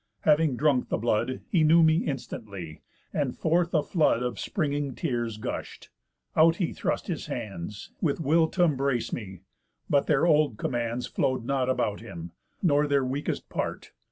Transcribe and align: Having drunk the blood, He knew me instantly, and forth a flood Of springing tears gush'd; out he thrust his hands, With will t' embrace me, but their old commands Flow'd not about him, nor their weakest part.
Having 0.21 0.55
drunk 0.57 0.89
the 0.89 0.97
blood, 0.97 1.41
He 1.47 1.63
knew 1.63 1.83
me 1.83 1.97
instantly, 1.97 2.81
and 3.13 3.37
forth 3.37 3.71
a 3.71 3.83
flood 3.83 4.23
Of 4.23 4.39
springing 4.39 4.95
tears 4.95 5.37
gush'd; 5.37 5.89
out 6.35 6.55
he 6.55 6.73
thrust 6.73 7.05
his 7.05 7.27
hands, 7.27 7.91
With 8.01 8.19
will 8.19 8.47
t' 8.47 8.63
embrace 8.63 9.13
me, 9.13 9.41
but 9.91 10.07
their 10.07 10.25
old 10.25 10.57
commands 10.57 11.05
Flow'd 11.05 11.45
not 11.45 11.69
about 11.69 12.01
him, 12.01 12.31
nor 12.63 12.87
their 12.87 13.05
weakest 13.05 13.47
part. 13.47 13.91